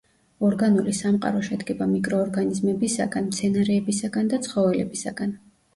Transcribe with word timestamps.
ორგანული 0.47 0.93
სამყარო 0.99 1.43
შედგება 1.51 1.89
მიკროორგანიზმებისაგან, 1.91 3.29
მცენარეებისაგან 3.31 4.35
და 4.35 4.45
ცხოველებისაგან. 4.49 5.43